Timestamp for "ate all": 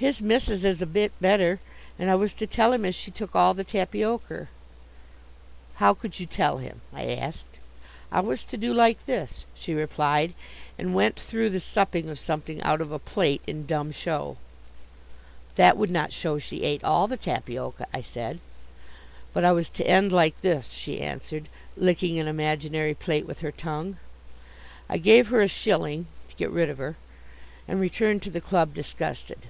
16.62-17.08